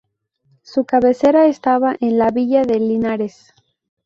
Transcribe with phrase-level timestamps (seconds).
[0.63, 3.53] Su cabecera estaba en la Villa de Linares.